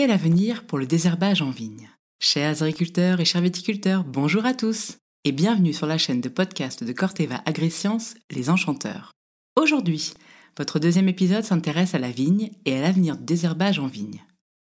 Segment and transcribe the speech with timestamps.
[0.00, 1.90] Quel avenir pour le désherbage en vigne
[2.20, 6.84] Chers agriculteurs et chers viticulteurs, bonjour à tous et bienvenue sur la chaîne de podcast
[6.84, 9.10] de Corteva Agriscience, Les Enchanteurs.
[9.56, 10.14] Aujourd'hui,
[10.56, 14.24] votre deuxième épisode s'intéresse à la vigne et à l'avenir du désherbage en vigne.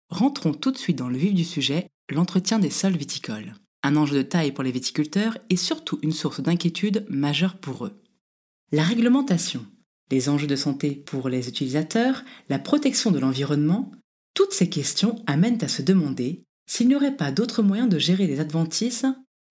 [0.10, 3.54] Rentrons tout de suite dans le vif du sujet, l'entretien des sols viticoles.
[3.84, 8.02] Un enjeu de taille pour les viticulteurs et surtout une source d'inquiétude majeure pour eux.
[8.72, 9.64] La réglementation,
[10.10, 13.92] les enjeux de santé pour les utilisateurs, la protection de l'environnement,
[14.40, 18.26] toutes ces questions amènent à se demander s'il n'y aurait pas d'autres moyens de gérer
[18.26, 19.04] les adventices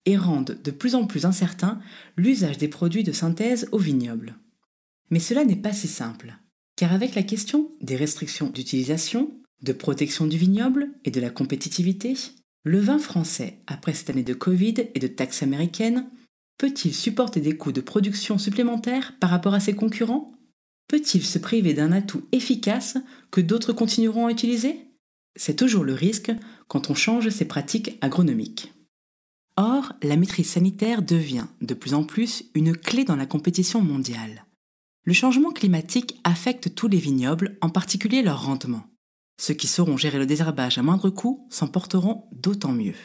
[0.07, 1.79] et rendent de plus en plus incertain
[2.17, 4.39] l'usage des produits de synthèse au vignoble.
[5.11, 6.33] Mais cela n'est pas si simple,
[6.75, 12.15] car avec la question des restrictions d'utilisation, de protection du vignoble et de la compétitivité,
[12.63, 16.09] le vin français, après cette année de Covid et de taxes américaines,
[16.57, 20.33] peut-il supporter des coûts de production supplémentaires par rapport à ses concurrents?
[20.89, 22.97] Peut-il se priver d'un atout efficace
[23.29, 24.87] que d'autres continueront à utiliser?
[25.35, 26.31] C'est toujours le risque
[26.67, 28.73] quand on change ses pratiques agronomiques.
[29.55, 34.45] Or, la maîtrise sanitaire devient de plus en plus une clé dans la compétition mondiale.
[35.05, 38.83] Le changement climatique affecte tous les vignobles, en particulier leur rendement.
[39.39, 42.95] Ceux qui sauront gérer le désherbage à moindre coût s'en porteront d'autant mieux.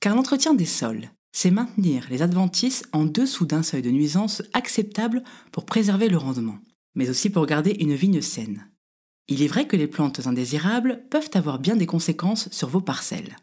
[0.00, 5.22] Car l'entretien des sols, c'est maintenir les adventices en dessous d'un seuil de nuisance acceptable
[5.52, 6.58] pour préserver le rendement,
[6.96, 8.68] mais aussi pour garder une vigne saine.
[9.28, 13.36] Il est vrai que les plantes indésirables peuvent avoir bien des conséquences sur vos parcelles.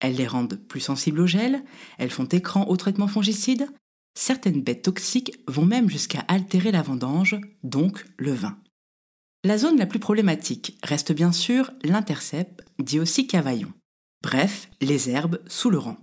[0.00, 1.62] Elles les rendent plus sensibles au gel,
[1.98, 3.66] elles font écran au traitement fongicide,
[4.14, 8.58] certaines bêtes toxiques vont même jusqu'à altérer la vendange, donc le vin.
[9.44, 13.72] La zone la plus problématique reste bien sûr l'intercept, dit aussi cavaillon.
[14.22, 15.96] Bref, les herbes sous le rang.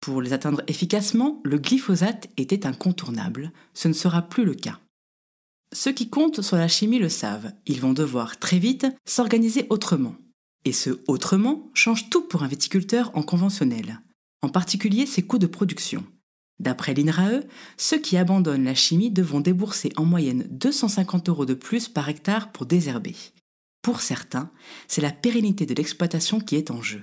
[0.00, 4.80] Pour les atteindre efficacement, le glyphosate était incontournable, ce ne sera plus le cas.
[5.72, 10.14] Ceux qui comptent sur la chimie le savent, ils vont devoir très vite s'organiser autrement,
[10.64, 14.00] et ce autrement change tout pour un viticulteur en conventionnel,
[14.42, 16.04] en particulier ses coûts de production.
[16.60, 17.40] D'après l'INRAE,
[17.76, 22.52] ceux qui abandonnent la chimie devront débourser en moyenne 250 euros de plus par hectare
[22.52, 23.16] pour désherber.
[23.80, 24.50] Pour certains,
[24.86, 27.02] c'est la pérennité de l'exploitation qui est en jeu.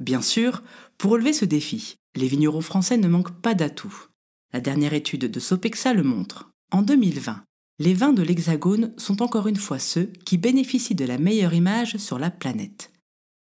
[0.00, 0.62] Bien sûr,
[0.98, 4.08] pour relever ce défi, les vignerons français ne manquent pas d'atouts.
[4.52, 6.50] La dernière étude de Sopexa le montre.
[6.72, 7.44] En 2020,
[7.78, 11.96] les vins de l'Hexagone sont encore une fois ceux qui bénéficient de la meilleure image
[11.96, 12.92] sur la planète.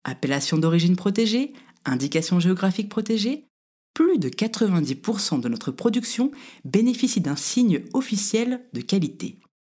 [0.04, 1.52] Appellation d'origine protégée,
[1.84, 3.46] indication géographique protégée,
[3.94, 6.30] plus de 90% de notre production
[6.64, 9.38] bénéficie d'un signe officiel de qualité.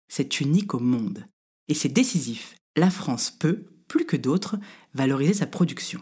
[0.08, 1.26] C'est unique au monde.
[1.68, 2.54] Et c'est décisif.
[2.76, 4.56] La France peut, plus que d'autres,
[4.94, 6.00] valoriser sa production.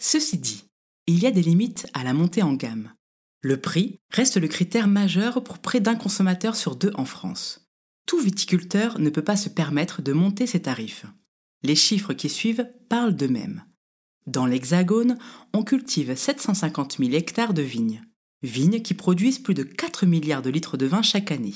[0.00, 0.64] Ceci dit,
[1.06, 2.92] il y a des limites à la montée en gamme.
[3.48, 7.66] Le prix reste le critère majeur pour près d'un consommateur sur deux en France.
[8.04, 11.06] Tout viticulteur ne peut pas se permettre de monter ses tarifs.
[11.62, 13.64] Les chiffres qui suivent parlent d'eux-mêmes.
[14.26, 15.16] Dans l'Hexagone,
[15.54, 18.02] on cultive 750 000 hectares de vignes,
[18.42, 21.54] vignes qui produisent plus de 4 milliards de litres de vin chaque année.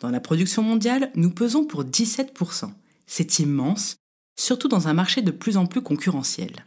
[0.00, 2.68] Dans la production mondiale, nous pesons pour 17%.
[3.06, 3.94] C'est immense,
[4.36, 6.64] surtout dans un marché de plus en plus concurrentiel.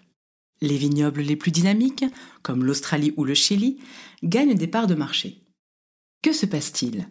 [0.61, 2.05] Les vignobles les plus dynamiques,
[2.41, 3.79] comme l'Australie ou le Chili,
[4.23, 5.41] gagnent des parts de marché.
[6.21, 7.07] Que se passe-t-il?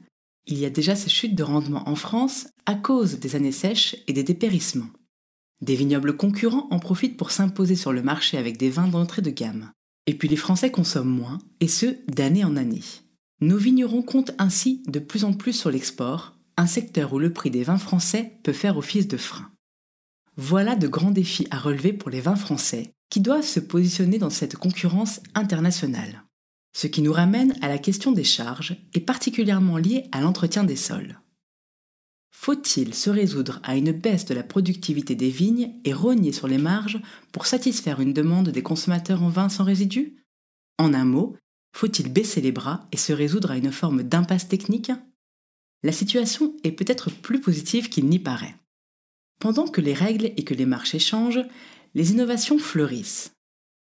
[0.46, 3.96] Il y a déjà ces chutes de rendement en France à cause des années sèches
[4.06, 4.90] et des dépérissements.
[5.60, 9.30] Des vignobles concurrents en profitent pour s'imposer sur le marché avec des vins d'entrée de
[9.30, 9.70] gamme.
[10.06, 12.82] Et puis les Français consomment moins, et ce, d'année en année.
[13.40, 17.50] Nos vignerons comptent ainsi de plus en plus sur l'export, un secteur où le prix
[17.50, 19.50] des vins français peut faire office de frein.
[20.36, 24.28] Voilà de grands défis à relever pour les vins français, qui doivent se positionner dans
[24.28, 26.24] cette concurrence internationale.
[26.72, 30.74] Ce qui nous ramène à la question des charges, et particulièrement liée à l'entretien des
[30.74, 31.20] sols.
[32.32, 36.58] Faut-il se résoudre à une baisse de la productivité des vignes et rogner sur les
[36.58, 40.16] marges pour satisfaire une demande des consommateurs en vin sans résidus?
[40.78, 41.36] En un mot,
[41.72, 44.90] faut-il baisser les bras et se résoudre à une forme d'impasse technique?
[45.84, 48.56] La situation est peut-être plus positive qu'il n'y paraît.
[49.38, 51.44] Pendant que les règles et que les marchés changent,
[51.94, 53.32] les innovations fleurissent.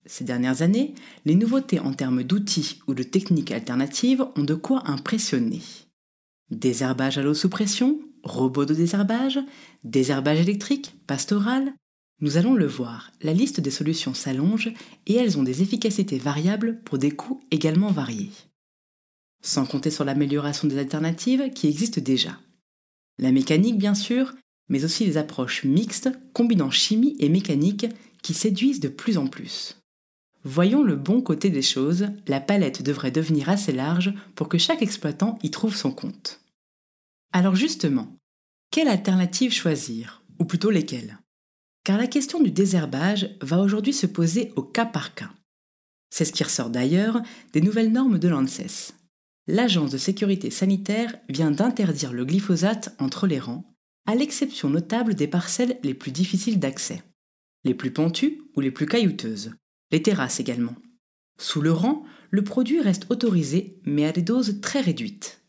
[0.04, 0.94] Ces dernières années,
[1.24, 5.60] les nouveautés en termes d'outils ou de techniques alternatives ont de quoi impressionner.
[6.50, 9.38] Désherbage à l'eau sous pression, robots de désherbage,
[9.84, 11.72] désherbage électrique, pastoral.
[12.20, 14.72] Nous allons le voir, la liste des solutions s'allonge
[15.06, 18.30] et elles ont des efficacités variables pour des coûts également variés.
[19.40, 22.38] Sans compter sur l'amélioration des alternatives qui existent déjà.
[23.18, 24.34] La mécanique, bien sûr,
[24.72, 27.86] mais aussi les approches mixtes combinant chimie et mécanique
[28.22, 29.76] qui séduisent de plus en plus.
[30.44, 34.80] Voyons le bon côté des choses, la palette devrait devenir assez large pour que chaque
[34.80, 36.40] exploitant y trouve son compte.
[37.32, 38.16] Alors justement,
[38.70, 41.18] quelle alternative choisir Ou plutôt lesquelles?
[41.84, 45.30] Car la question du désherbage va aujourd'hui se poser au cas par cas.
[46.08, 47.20] C'est ce qui ressort d'ailleurs
[47.52, 48.94] des nouvelles normes de l'ANSES.
[49.48, 53.71] L'Agence de sécurité sanitaire vient d'interdire le glyphosate entre les rangs,
[54.06, 57.02] à l'exception notable des parcelles les plus difficiles d'accès,
[57.64, 59.52] les plus pentues ou les plus caillouteuses,
[59.90, 60.74] les terrasses également.
[61.38, 65.42] Sous le rang, le produit reste autorisé mais à des doses très réduites.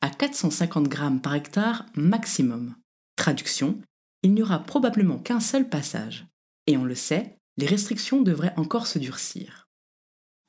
[0.00, 2.74] À 450 grammes par hectare maximum.
[3.16, 3.80] Traduction,
[4.22, 6.26] il n'y aura probablement qu'un seul passage.
[6.66, 9.68] Et on le sait, les restrictions devraient encore se durcir.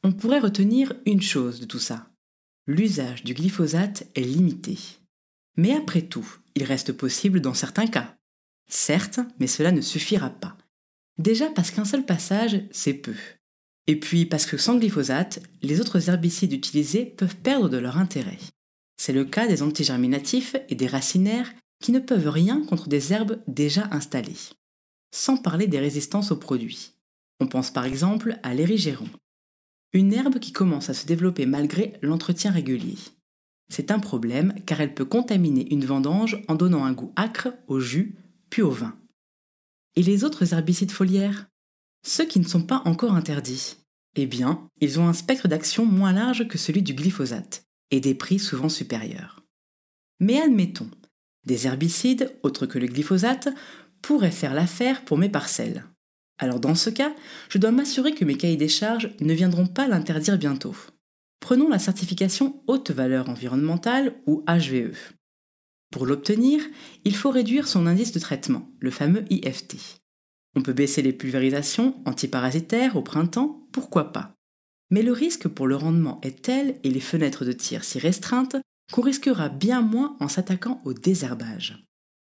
[0.03, 2.07] On pourrait retenir une chose de tout ça.
[2.67, 4.77] L'usage du glyphosate est limité.
[5.57, 8.15] Mais après tout, il reste possible dans certains cas.
[8.69, 10.57] Certes, mais cela ne suffira pas.
[11.18, 13.15] Déjà parce qu'un seul passage, c'est peu.
[13.88, 18.38] Et puis parce que sans glyphosate, les autres herbicides utilisés peuvent perdre de leur intérêt.
[18.98, 21.51] C'est le cas des antigerminatifs et des racinaires
[21.81, 24.38] qui ne peuvent rien contre des herbes déjà installées.
[25.13, 26.94] Sans parler des résistances aux produits.
[27.39, 29.09] On pense par exemple à l'érigéron.
[29.94, 32.95] Une herbe qui commence à se développer malgré l'entretien régulier.
[33.71, 37.79] C'est un problème car elle peut contaminer une vendange en donnant un goût acre au
[37.79, 38.18] jus
[38.50, 39.00] puis au vin.
[39.95, 41.47] Et les autres herbicides foliaires?
[42.06, 43.77] Ceux qui ne sont pas encore interdits.
[44.18, 48.13] Eh bien, ils ont un spectre d'action moins large que celui du glyphosate et des
[48.13, 49.41] prix souvent supérieurs.
[50.19, 50.91] Mais admettons,
[51.45, 53.47] des herbicides, autres que le glyphosate,
[54.01, 55.85] pourraient faire l'affaire pour mes parcelles.
[56.39, 57.15] Alors dans ce cas,
[57.47, 60.75] je dois m'assurer que mes cahiers des charges ne viendront pas l'interdire bientôt.
[61.41, 64.95] Prenons la certification haute valeur environnementale ou HVE.
[65.91, 66.61] Pour l'obtenir,
[67.03, 69.99] il faut réduire son indice de traitement, le fameux IFT.
[70.55, 74.33] On peut baisser les pulvérisations antiparasitaires au printemps, pourquoi pas.
[74.91, 78.57] Mais le risque pour le rendement est tel et les fenêtres de tir si restreintes
[78.93, 81.85] qu'on risquera bien moins en s'attaquant au désherbage.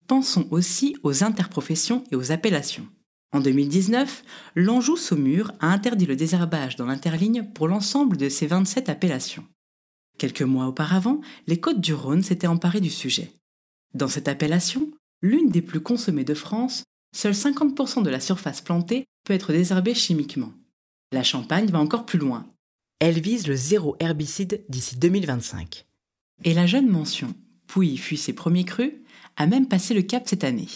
[0.06, 2.88] Pensons aussi aux interprofessions et aux appellations.
[3.34, 4.22] En 2019,
[4.54, 9.44] l'Anjou Saumur a interdit le désherbage dans l'interligne pour l'ensemble de ses 27 appellations.
[10.18, 13.32] Quelques mois auparavant, les Côtes du Rhône s'étaient emparées du sujet.
[13.92, 14.88] Dans cette appellation,
[15.20, 19.94] l'une des plus consommées de France, seuls 50% de la surface plantée peut être désherbée
[19.94, 20.52] chimiquement.
[21.10, 22.46] La Champagne va encore plus loin.
[23.00, 25.86] Elle vise le zéro herbicide d'ici 2025.
[26.44, 27.34] Et la jeune mention
[27.66, 28.92] Pouilly fuit ses premiers crus
[29.36, 30.68] a même passé le cap cette année.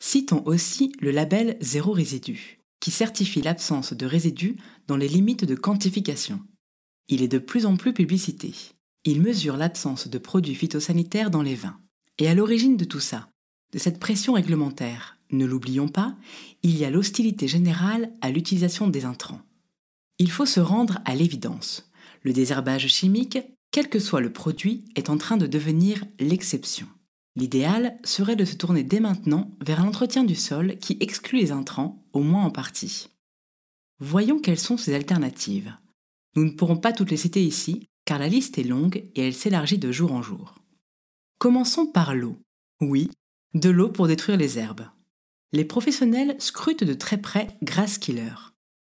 [0.00, 4.56] Citons aussi le label Zéro résidu, qui certifie l'absence de résidus
[4.86, 6.40] dans les limites de quantification.
[7.08, 8.54] Il est de plus en plus publicité.
[9.04, 11.78] Il mesure l'absence de produits phytosanitaires dans les vins.
[12.18, 13.28] Et à l'origine de tout ça,
[13.72, 16.14] de cette pression réglementaire, ne l'oublions pas,
[16.62, 19.42] il y a l'hostilité générale à l'utilisation des intrants.
[20.18, 21.90] Il faut se rendre à l'évidence.
[22.22, 23.38] Le désherbage chimique
[23.70, 26.88] quel que soit le produit, est en train de devenir l'exception.
[27.38, 31.52] L'idéal serait de se tourner dès maintenant vers un entretien du sol qui exclut les
[31.52, 33.10] intrants, au moins en partie.
[34.00, 35.72] Voyons quelles sont ces alternatives.
[36.34, 39.34] Nous ne pourrons pas toutes les citer ici, car la liste est longue et elle
[39.34, 40.56] s'élargit de jour en jour.
[41.38, 42.36] Commençons par l'eau.
[42.80, 43.08] Oui,
[43.54, 44.88] de l'eau pour détruire les herbes.
[45.52, 48.34] Les professionnels scrutent de très près Grass Killer.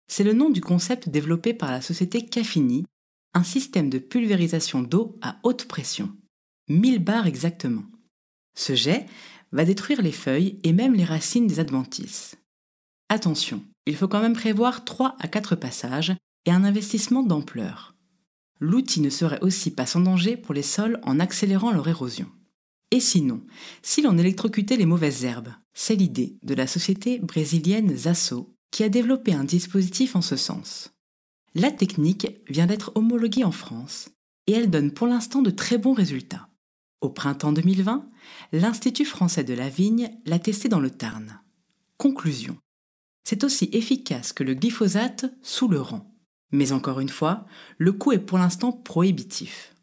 [0.09, 2.87] C'est le nom du concept développé par la société Caffini
[3.35, 6.11] un système de pulvérisation d'eau à haute pression,
[6.69, 7.85] 1000 bars exactement.
[8.55, 9.07] Ce jet
[9.53, 12.37] va détruire les feuilles et même les racines des adventices.
[13.09, 16.15] Attention, il faut quand même prévoir 3 à 4 passages
[16.47, 17.95] et un investissement d'ampleur.
[18.61, 22.31] L'outil ne serait aussi pas sans danger pour les sols en accélérant leur érosion.
[22.91, 23.43] Et sinon,
[23.83, 28.89] si l'on électrocutait les mauvaises herbes, c'est l'idée de la société brésilienne Zasso qui a
[28.89, 30.93] développé un dispositif en ce sens.
[31.55, 34.11] La technique vient d'être homologuée en France
[34.47, 36.49] et elle donne pour l'instant de très bons résultats.
[37.03, 38.09] Au printemps 2020,
[38.53, 41.41] l'Institut français de la vigne l'a testé dans le Tarn.
[41.99, 42.57] Conclusion.
[43.25, 46.15] C'est aussi efficace que le glyphosate sous le rang.
[46.53, 47.45] Mais encore une fois,
[47.77, 49.75] le coût est pour l'instant prohibitif.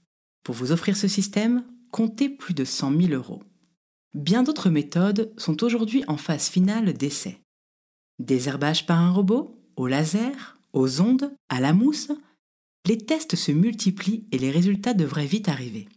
[0.44, 3.44] Pour vous offrir ce système, comptez plus de 100 000 euros.
[4.14, 7.42] Bien d'autres méthodes sont aujourd'hui en phase finale d'essai.
[8.20, 12.14] Désherbage par un robot, au laser, aux ondes, à la mousse,
[12.86, 15.90] les tests se multiplient et les résultats devraient vite arriver.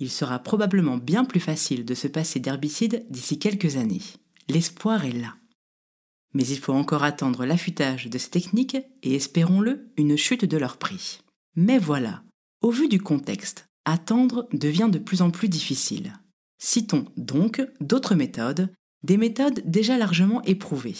[0.00, 4.02] Il sera probablement bien plus facile de se passer d'herbicides d'ici quelques années.
[4.48, 5.36] L'espoir est là.
[6.32, 10.78] Mais il faut encore attendre l'affûtage de ces techniques et espérons-le, une chute de leur
[10.78, 11.20] prix.
[11.54, 12.22] Mais voilà,
[12.62, 16.14] au vu du contexte, attendre devient de plus en plus difficile.
[16.58, 20.96] Citons donc d'autres méthodes, des méthodes déjà largement éprouvées.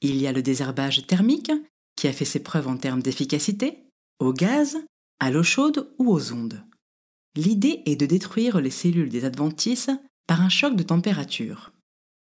[0.00, 1.52] Il y a le désherbage thermique,
[1.96, 3.84] qui a fait ses preuves en termes d'efficacité,
[4.18, 4.76] au gaz,
[5.20, 6.64] à l'eau chaude ou aux ondes.
[7.36, 9.90] L'idée est de détruire les cellules des adventices
[10.26, 11.72] par un choc de température.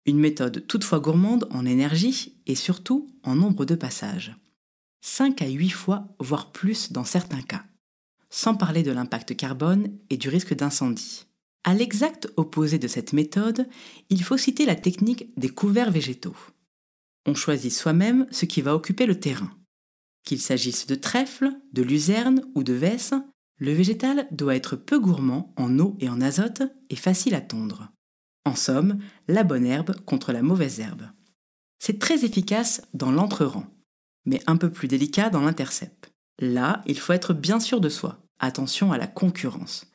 [0.07, 4.35] Une méthode toutefois gourmande en énergie et surtout en nombre de passages.
[5.03, 7.65] 5 à 8 fois, voire plus dans certains cas.
[8.31, 11.27] Sans parler de l'impact carbone et du risque d'incendie.
[11.65, 13.69] À l'exact opposé de cette méthode,
[14.11, 16.37] il faut citer la technique des couverts végétaux.
[17.27, 19.51] On choisit soi-même ce qui va occuper le terrain.
[20.25, 23.15] Qu'il s'agisse de trèfle, de luzerne ou de vesse,
[23.59, 27.93] le végétal doit être peu gourmand en eau et en azote et facile à tondre.
[28.45, 31.09] En somme, la bonne herbe contre la mauvaise herbe.
[31.79, 33.67] C'est très efficace dans l'entre-rang,
[34.25, 36.13] mais un peu plus délicat dans l'intercept.
[36.39, 38.19] Là, il faut être bien sûr de soi.
[38.39, 39.93] Attention à la concurrence.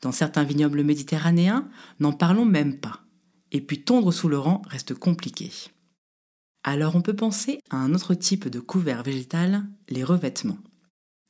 [0.00, 3.00] Dans certains vignobles méditerranéens, n'en parlons même pas.
[3.50, 5.50] Et puis tondre sous le rang reste compliqué.
[6.62, 10.58] Alors on peut penser à un autre type de couvert végétal, les revêtements.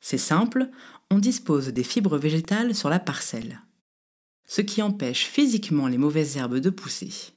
[0.01, 0.69] C'est simple,
[1.11, 3.61] on dispose des fibres végétales sur la parcelle,
[4.47, 7.33] ce qui empêche physiquement les mauvaises herbes de pousser.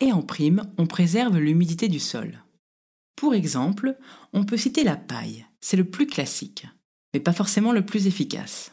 [0.00, 2.42] Et en prime, on préserve l'humidité du sol.
[3.16, 3.96] Pour exemple,
[4.32, 6.66] on peut citer la paille, c'est le plus classique,
[7.12, 8.72] mais pas forcément le plus efficace.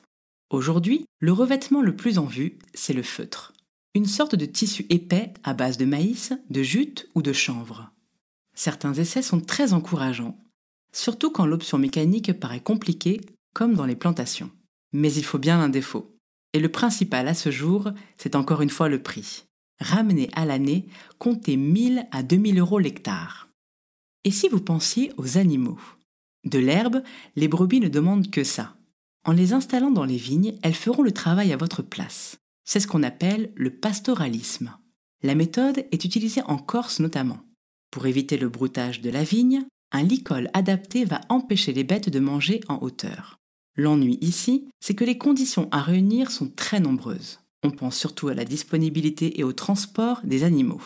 [0.51, 3.53] Aujourd'hui, le revêtement le plus en vue, c'est le feutre,
[3.95, 7.91] une sorte de tissu épais à base de maïs, de jute ou de chanvre.
[8.53, 10.37] Certains essais sont très encourageants,
[10.95, 13.21] surtout quand l'option mécanique paraît compliquée,
[13.53, 14.49] comme dans les plantations.
[14.93, 16.17] Mais il faut bien un défaut.
[16.53, 19.43] Et le principal à ce jour, c'est encore une fois le prix.
[19.81, 20.87] Ramener à l'année,
[21.19, 23.49] comptez 1000 à 2000 euros l'hectare.
[24.23, 25.79] Et si vous pensiez aux animaux?
[26.45, 27.03] De l'herbe,
[27.35, 28.75] les brebis ne demandent que ça.
[29.25, 32.37] En les installant dans les vignes, elles feront le travail à votre place.
[32.63, 34.77] C'est ce qu'on appelle le pastoralisme.
[35.23, 37.39] La méthode est utilisée en Corse notamment.
[37.91, 42.19] Pour éviter le broutage de la vigne, un licol adapté va empêcher les bêtes de
[42.19, 43.39] manger en hauteur.
[43.77, 47.39] L'ennui ici, c'est que les conditions à réunir sont très nombreuses.
[47.63, 50.81] On pense surtout à la disponibilité et au transport des animaux.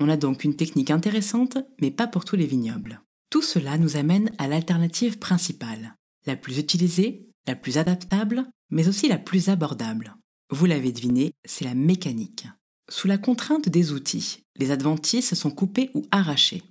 [0.00, 3.00] On a donc une technique intéressante, mais pas pour tous les vignobles.
[3.30, 5.94] Tout cela nous amène à l'alternative principale,
[6.26, 10.14] la plus utilisée, la plus adaptable, mais aussi la plus abordable.
[10.50, 12.46] Vous l'avez deviné, c'est la mécanique.
[12.88, 16.62] Sous la contrainte des outils, les adventices sont coupés ou arrachés.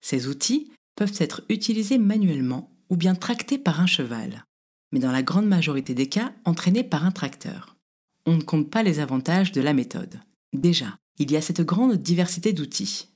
[0.00, 4.44] Ces outils peuvent être utilisés manuellement ou bien tractés par un cheval,
[4.92, 7.76] mais dans la grande majorité des cas entraînés par un tracteur.
[8.26, 10.20] On ne compte pas les avantages de la méthode.
[10.52, 13.08] Déjà, il y a cette grande diversité d'outils.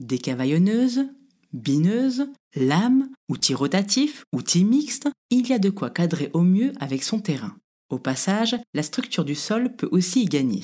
[0.00, 1.06] Décavaillonneuses,
[1.52, 7.02] bineuses, lames, outils rotatifs, outils mixtes, il y a de quoi cadrer au mieux avec
[7.02, 7.56] son terrain.
[7.90, 10.62] Au passage, la structure du sol peut aussi y gagner.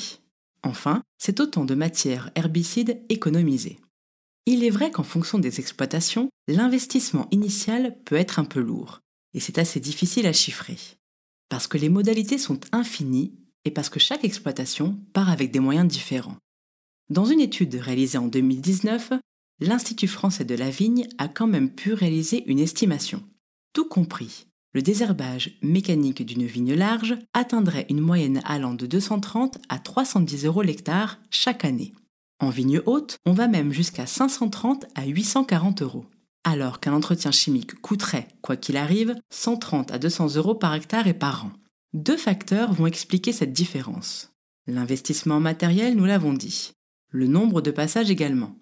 [0.63, 3.79] Enfin, c'est autant de matières herbicides économisées.
[4.49, 9.01] Il est vrai qu'en fonction des exploitations, l'investissement initial peut être un peu lourd,
[9.35, 10.77] et c'est assez difficile à chiffrer.
[11.49, 13.35] Parce que les modalités sont infinies
[13.65, 16.37] et parce que chaque exploitation part avec des moyens différents.
[17.11, 19.13] Dans une étude réalisée en 2019,
[19.59, 23.25] l'Institut français de la vigne a quand même pu réaliser une estimation.
[23.73, 29.81] Tout compris, le désherbage mécanique d'une vigne large atteindrait une moyenne allant de 230 à
[29.81, 31.93] 310 euros l'hectare chaque année.
[32.39, 36.05] En vigne haute, on va même jusqu'à 530 à 840 euros.
[36.45, 41.15] Alors qu'un entretien chimique coûterait, quoi qu'il arrive, 130 à 200 euros par hectare et
[41.15, 41.53] par an.
[41.95, 44.33] Deux facteurs vont expliquer cette différence.
[44.67, 46.73] L'investissement matériel, nous l'avons dit.
[47.11, 48.57] Le nombre de passages également.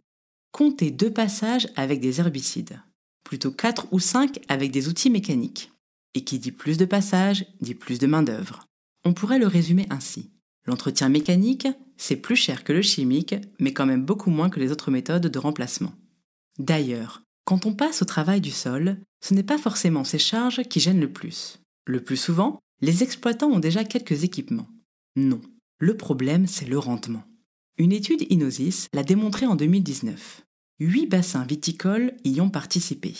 [0.52, 2.80] Comptez deux passages avec des herbicides.
[3.24, 5.72] Plutôt 4 ou 5 avec des outils mécaniques.
[6.14, 8.66] Et qui dit plus de passages, dit plus de main-d'œuvre.
[9.04, 10.30] On pourrait le résumer ainsi.
[10.64, 11.66] L'entretien mécanique,
[11.96, 15.26] c'est plus cher que le chimique, mais quand même beaucoup moins que les autres méthodes
[15.26, 15.92] de remplacement.
[16.58, 20.80] D'ailleurs, quand on passe au travail du sol, ce n'est pas forcément ces charges qui
[20.80, 21.60] gênent le plus.
[21.86, 24.68] Le plus souvent, les exploitants ont déjà quelques équipements.
[25.16, 25.40] Non,
[25.78, 27.24] le problème, c'est le rendement.
[27.76, 30.42] Une étude Inosis l'a démontré en 2019.
[30.80, 33.14] Huit bassins viticoles y ont participé.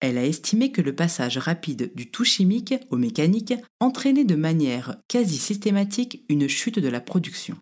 [0.00, 4.96] Elle a estimé que le passage rapide du tout chimique au mécanique entraînait de manière
[5.06, 7.56] quasi systématique une chute de la production.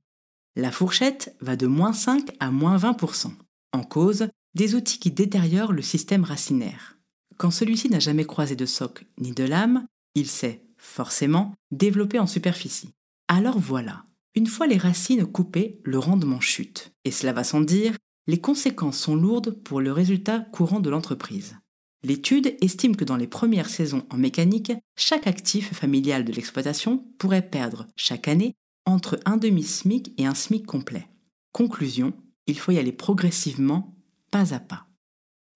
[0.61, 3.33] La fourchette va de moins 5 à moins 20%.
[3.73, 6.99] En cause, des outils qui détériorent le système racinaire.
[7.39, 12.27] Quand celui-ci n'a jamais croisé de soc ni de lame, il s'est, forcément, développé en
[12.27, 12.91] superficie.
[13.27, 16.93] Alors voilà, une fois les racines coupées, le rendement chute.
[17.07, 21.57] Et cela va sans dire, les conséquences sont lourdes pour le résultat courant de l'entreprise.
[22.03, 27.49] L'étude estime que dans les premières saisons en mécanique, chaque actif familial de l'exploitation pourrait
[27.49, 28.57] perdre chaque année
[28.87, 31.09] entre un demi-SMIC et un SMIC complet.
[31.53, 32.13] Conclusion,
[32.47, 33.97] il faut y aller progressivement,
[34.31, 34.87] pas à pas.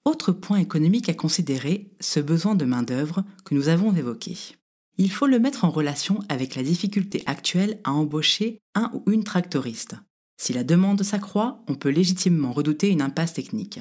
[0.04, 4.36] Autre point économique à considérer, ce besoin de main-d'œuvre que nous avons évoqué.
[4.98, 9.24] Il faut le mettre en relation avec la difficulté actuelle à embaucher un ou une
[9.24, 9.96] tractoriste.
[10.36, 13.80] Si la demande s'accroît, on peut légitimement redouter une impasse technique.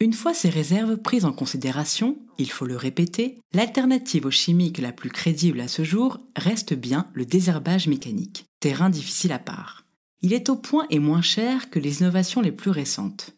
[0.00, 4.92] Une fois ces réserves prises en considération, il faut le répéter, l'alternative aux chimiques la
[4.92, 9.84] plus crédible à ce jour reste bien le désherbage mécanique, terrain difficile à part.
[10.20, 13.36] Il est au point et moins cher que les innovations les plus récentes.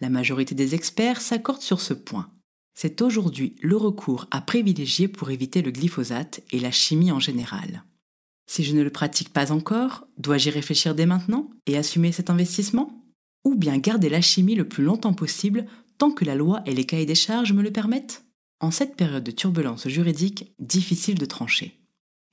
[0.00, 2.30] La majorité des experts s'accordent sur ce point.
[2.74, 7.84] C'est aujourd'hui le recours à privilégier pour éviter le glyphosate et la chimie en général.
[8.46, 12.30] Si je ne le pratique pas encore, dois-je y réfléchir dès maintenant et assumer cet
[12.30, 13.02] investissement?
[13.44, 15.66] Ou bien garder la chimie le plus longtemps possible
[15.98, 18.24] tant que la loi et les cahiers des charges me le permettent?
[18.60, 21.78] En cette période de turbulence juridique, difficile de trancher.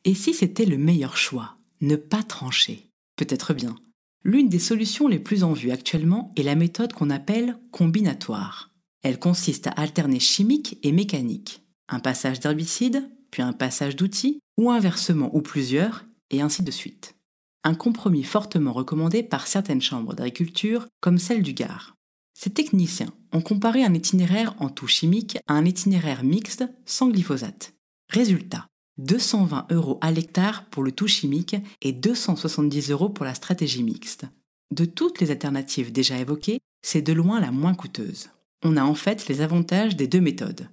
[0.06, 1.58] Et si c'était le meilleur choix?
[1.84, 3.76] Ne pas trancher Peut-être bien.
[4.24, 8.72] L'une des solutions les plus en vue actuellement est la méthode qu'on appelle combinatoire.
[9.02, 11.62] Elle consiste à alterner chimique et mécanique.
[11.90, 17.16] Un passage d'herbicide, puis un passage d'outils, ou inversement ou plusieurs, et ainsi de suite.
[17.66, 21.96] Un compromis fortement recommandé par certaines chambres d'agriculture, comme celle du Gard.
[22.34, 27.74] Ces techniciens ont comparé un itinéraire en tout chimique à un itinéraire mixte sans glyphosate.
[28.08, 33.84] Résultat, 220 euros à l'hectare pour le tout chimique et 270 euros pour la stratégie
[33.84, 34.26] mixte.
[34.72, 38.30] De toutes les alternatives déjà évoquées, c'est de loin la moins coûteuse.
[38.64, 40.70] On a en fait les avantages des deux méthodes.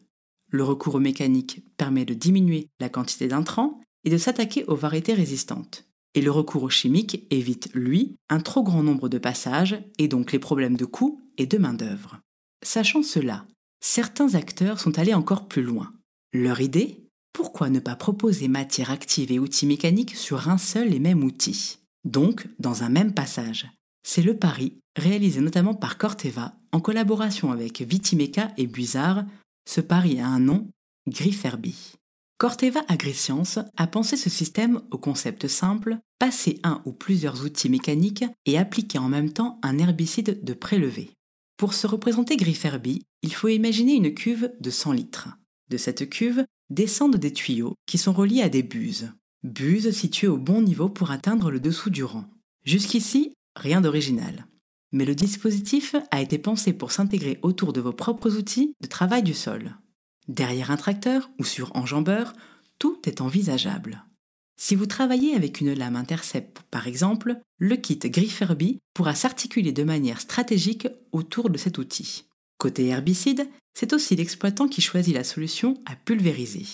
[0.50, 5.14] Le recours au mécanique permet de diminuer la quantité d'intrants et de s'attaquer aux variétés
[5.14, 5.86] résistantes.
[6.14, 10.32] Et le recours au chimique évite, lui, un trop grand nombre de passages et donc
[10.32, 12.20] les problèmes de coût et de main-d'œuvre.
[12.62, 13.46] Sachant cela,
[13.80, 15.92] certains acteurs sont allés encore plus loin.
[16.32, 17.06] Leur idée?
[17.32, 21.78] Pourquoi ne pas proposer matière active et outils mécaniques sur un seul et même outil?
[22.04, 23.70] Donc, dans un même passage.
[24.02, 29.24] C'est le pari réalisé notamment par Corteva en collaboration avec Vitimeca et Buizard.
[29.68, 30.68] Ce pari a un nom,
[31.08, 31.94] Grifferby.
[32.38, 38.24] Corteva AgriScience a pensé ce système au concept simple, passer un ou plusieurs outils mécaniques
[38.46, 41.10] et appliquer en même temps un herbicide de prélevé.
[41.58, 45.28] Pour se représenter Grifferby, il faut imaginer une cuve de 100 litres.
[45.68, 49.12] De cette cuve descendent des tuyaux qui sont reliés à des buses.
[49.42, 52.24] Buses situées au bon niveau pour atteindre le dessous du rang.
[52.64, 54.46] Jusqu'ici, rien d'original.
[54.92, 59.22] Mais le dispositif a été pensé pour s'intégrer autour de vos propres outils de travail
[59.22, 59.76] du sol.
[60.28, 62.32] Derrière un tracteur ou sur enjambeur,
[62.78, 64.04] tout est envisageable.
[64.56, 69.84] Si vous travaillez avec une lame intercept, par exemple, le kit Grifferby pourra s'articuler de
[69.84, 72.26] manière stratégique autour de cet outil.
[72.60, 76.66] Côté herbicide, c'est aussi l'exploitant qui choisit la solution à pulvériser.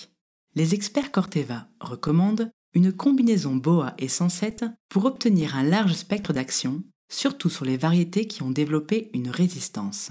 [0.56, 6.82] Les experts Corteva recommandent une combinaison BOA et 107 pour obtenir un large spectre d'action,
[7.08, 10.10] surtout sur les variétés qui ont développé une résistance.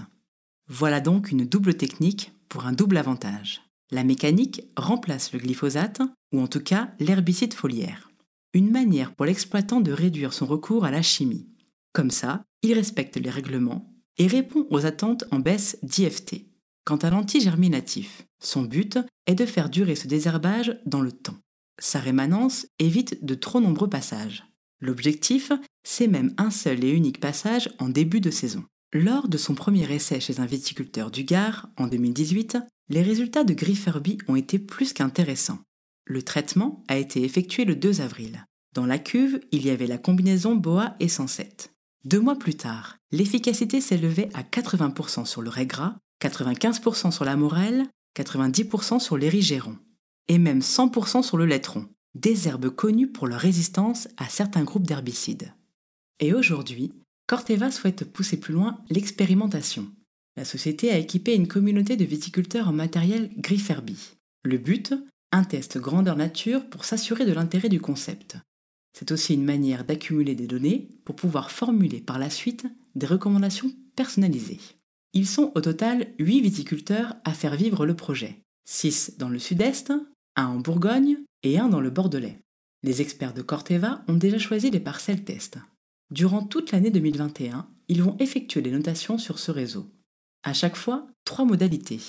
[0.69, 3.61] Voilà donc une double technique pour un double avantage.
[3.91, 8.09] La mécanique remplace le glyphosate, ou en tout cas l'herbicide foliaire.
[8.53, 11.49] Une manière pour l'exploitant de réduire son recours à la chimie.
[11.91, 16.45] Comme ça, il respecte les règlements et répond aux attentes en baisse d'IFT.
[16.85, 21.37] Quant à l'antigerminatif, son but est de faire durer ce désherbage dans le temps.
[21.79, 24.45] Sa rémanence évite de trop nombreux passages.
[24.79, 25.51] L'objectif,
[25.83, 28.63] c'est même un seul et unique passage en début de saison.
[28.93, 32.57] Lors de son premier essai chez un viticulteur du Gard en 2018,
[32.89, 35.59] les résultats de Grifferby ont été plus qu'intéressants.
[36.05, 38.45] Le traitement a été effectué le 2 avril.
[38.73, 41.74] Dans la cuve, il y avait la combinaison BOA et 107.
[42.05, 47.35] Deux mois plus tard, l'efficacité s'élevait à 80% sur le ray gras, 95% sur la
[47.35, 49.75] morelle, 90% sur l'érigéron,
[50.27, 54.85] et même 100% sur le laitron, des herbes connues pour leur résistance à certains groupes
[54.85, 55.51] d'herbicides.
[56.19, 56.93] Et aujourd'hui,
[57.25, 59.91] Corteva souhaite pousser plus loin l'expérimentation.
[60.37, 64.15] La société a équipé une communauté de viticulteurs en matériel Grifferby.
[64.43, 64.93] Le but
[65.31, 68.37] Un test grandeur nature pour s'assurer de l'intérêt du concept.
[68.97, 73.69] C'est aussi une manière d'accumuler des données pour pouvoir formuler par la suite des recommandations
[73.97, 74.61] personnalisées.
[75.11, 78.39] Ils sont au total 8 viticulteurs à faire vivre le projet.
[78.63, 79.91] 6 dans le sud-est,
[80.37, 82.39] 1 en Bourgogne et 1 dans le Bordelais.
[82.83, 85.57] Les experts de Corteva ont déjà choisi les parcelles test.
[86.09, 89.91] Durant toute l'année 2021, ils vont effectuer les notations sur ce réseau.
[90.43, 91.99] À chaque fois, trois modalités.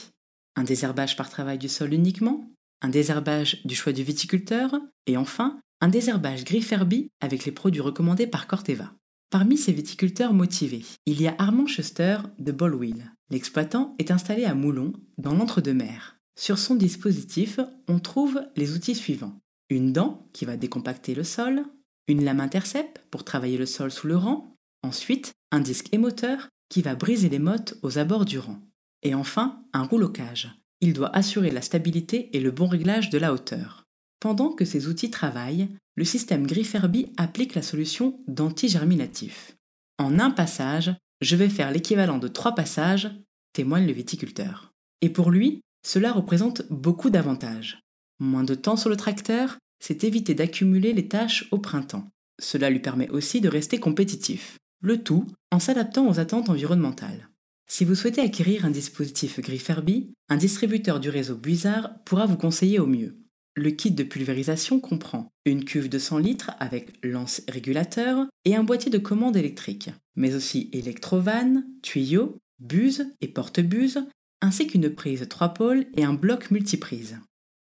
[0.54, 2.48] Un désherbage par travail du sol uniquement,
[2.80, 8.26] un désherbage du choix du viticulteur, et enfin, un désherbage gris-ferbi avec les produits recommandés
[8.26, 8.92] par Corteva.
[9.30, 13.12] Parmi ces viticulteurs motivés, il y a Armand Schuster de Bolwil.
[13.30, 16.16] L'exploitant est installé à Moulon, dans l'entre-deux-mers.
[16.38, 17.58] Sur son dispositif,
[17.88, 19.38] on trouve les outils suivants.
[19.68, 21.64] Une dent qui va décompacter le sol,
[22.08, 26.82] une lame intercept pour travailler le sol sous le rang, ensuite un disque émoteur qui
[26.82, 28.60] va briser les mottes aux abords du rang,
[29.02, 30.50] et enfin un rouleau cage.
[30.80, 33.85] Il doit assurer la stabilité et le bon réglage de la hauteur.
[34.20, 39.56] Pendant que ces outils travaillent, le système Grifferby applique la solution d'anti-germinatif.
[39.98, 43.10] En un passage, je vais faire l'équivalent de trois passages,
[43.52, 44.72] témoigne le viticulteur.
[45.00, 47.80] Et pour lui, cela représente beaucoup d'avantages.
[48.18, 52.08] Moins de temps sur le tracteur, c'est éviter d'accumuler les tâches au printemps.
[52.40, 54.58] Cela lui permet aussi de rester compétitif.
[54.82, 57.30] Le tout en s'adaptant aux attentes environnementales.
[57.68, 62.78] Si vous souhaitez acquérir un dispositif Grifferby, un distributeur du réseau Buizard pourra vous conseiller
[62.78, 63.18] au mieux.
[63.58, 68.62] Le kit de pulvérisation comprend une cuve de 100 litres avec lance régulateur et un
[68.62, 74.04] boîtier de commande électrique, mais aussi électrovanne, tuyaux, buse et porte-buse,
[74.42, 77.18] ainsi qu'une prise 3 pôles et un bloc multiprise.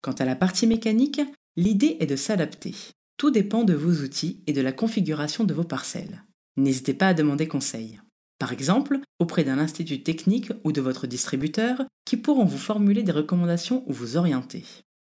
[0.02, 1.22] Quant à la partie mécanique,
[1.56, 2.76] l'idée est de s'adapter.
[3.15, 6.26] Tout dépend de vos outils et de la configuration de vos parcelles.
[6.58, 8.02] N'hésitez pas à demander conseil.
[8.38, 13.13] Par exemple, auprès d'un institut technique ou de votre distributeur qui pourront vous formuler des
[13.13, 14.65] recommandations ou vous orienter.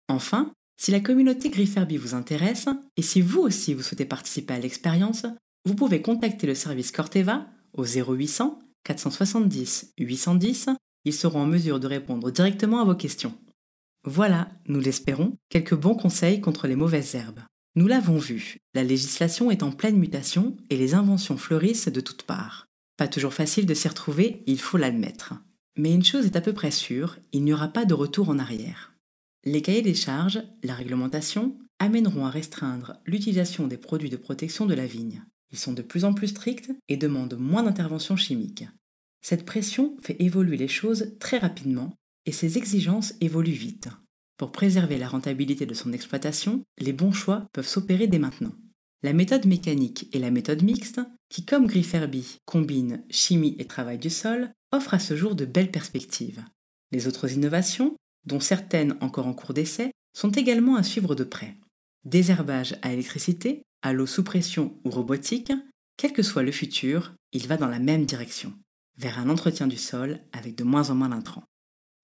[0.08, 2.66] Enfin, si la communauté Grifferby vous intéresse
[2.96, 5.26] et si vous aussi vous souhaitez participer à l'expérience,
[5.64, 10.68] vous pouvez contacter le service Corteva au 0800 470 810.
[11.04, 13.34] Ils seront en mesure de répondre directement à vos questions.
[14.04, 17.40] Voilà, nous l'espérons, quelques bons conseils contre les mauvaises herbes.
[17.74, 22.22] Nous l'avons vu, la législation est en pleine mutation et les inventions fleurissent de toutes
[22.22, 22.66] parts.
[22.96, 25.34] Pas toujours facile de s'y retrouver, il faut l'admettre.
[25.76, 28.38] Mais une chose est à peu près sûre, il n'y aura pas de retour en
[28.38, 28.95] arrière.
[29.46, 34.74] Les cahiers des charges, la réglementation, amèneront à restreindre l'utilisation des produits de protection de
[34.74, 35.22] la vigne.
[35.52, 38.64] Ils sont de plus en plus stricts et demandent moins d'interventions chimiques.
[39.22, 41.94] Cette pression fait évoluer les choses très rapidement
[42.26, 43.88] et ces exigences évoluent vite.
[44.37, 48.52] Pour préserver la rentabilité de son exploitation, les bons choix peuvent s'opérer dès maintenant.
[49.04, 54.11] La méthode mécanique et la méthode mixte, qui comme Grifferby combinent chimie et travail du
[54.11, 56.42] sol, offrent à ce jour de belles perspectives.
[56.90, 61.56] Les autres innovations, dont certaines encore en cours d'essai, sont également à suivre de près.
[62.04, 65.52] Désherbage à électricité, à l'eau sous pression ou robotique,
[65.96, 68.52] quel que soit le futur, il va dans la même direction,
[68.96, 71.44] vers un entretien du sol avec de moins en moins d'intrants.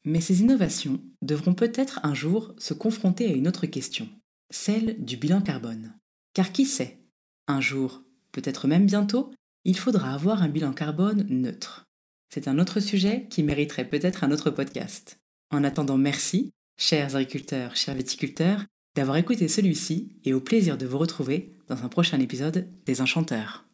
[0.04, 4.08] Mais ces innovations devront peut-être un jour se confronter à une autre question,
[4.50, 5.94] celle du bilan carbone.
[6.34, 6.98] Car qui sait
[7.46, 9.30] Un jour, peut-être même bientôt,
[9.64, 11.84] il faudra avoir un bilan carbone neutre.
[12.30, 15.21] C'est un autre sujet qui mériterait peut-être un autre podcast.
[15.52, 20.96] En attendant, merci, chers agriculteurs, chers viticulteurs, d'avoir écouté celui-ci et au plaisir de vous
[20.96, 23.66] retrouver dans un prochain épisode des Enchanteurs.